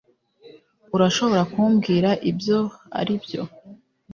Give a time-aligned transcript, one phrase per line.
[0.95, 2.59] urashobora kumbwira ibyo
[2.99, 3.41] aribyo